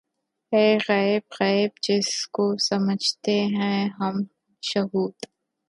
ہے 0.51 0.77
غیب 0.89 1.23
غیب‘ 1.39 1.71
جس 1.81 2.09
کو 2.27 2.45
سمجھتے 2.59 3.39
ہیں 3.47 3.89
ہم 3.99 4.15
شہود 4.63 5.25